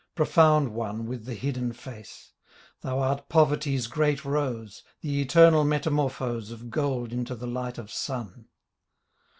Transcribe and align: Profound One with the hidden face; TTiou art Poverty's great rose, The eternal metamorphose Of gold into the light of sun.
Profound 0.15 0.73
One 0.73 1.05
with 1.05 1.25
the 1.25 1.35
hidden 1.35 1.73
face; 1.73 2.31
TTiou 2.83 2.95
art 3.01 3.29
Poverty's 3.29 3.85
great 3.85 4.25
rose, 4.25 4.81
The 5.01 5.21
eternal 5.21 5.63
metamorphose 5.63 6.49
Of 6.49 6.71
gold 6.71 7.13
into 7.13 7.35
the 7.35 7.45
light 7.45 7.77
of 7.77 7.91
sun. 7.91 8.47